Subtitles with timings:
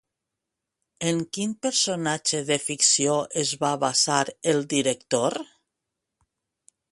[1.09, 4.19] En quin personatge de ficció es va basar
[4.55, 5.41] el director?